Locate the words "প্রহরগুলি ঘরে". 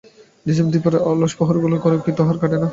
1.37-1.97